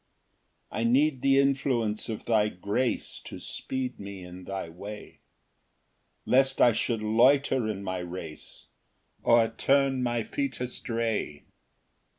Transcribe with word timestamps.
2 0.71 0.77
I 0.79 0.83
need 0.83 1.21
the 1.21 1.37
influence 1.37 2.09
of 2.09 2.25
thy 2.25 2.49
grace 2.49 3.19
To 3.19 3.37
speed 3.37 3.99
me 3.99 4.23
in 4.23 4.45
thy 4.45 4.67
way, 4.67 5.19
Lest 6.25 6.59
I 6.59 6.73
should 6.73 7.03
loiter 7.03 7.67
in 7.67 7.83
my 7.83 7.99
race, 7.99 8.69
Or 9.21 9.47
turn 9.49 10.01
my 10.01 10.23
feet 10.23 10.59
astray. 10.59 11.43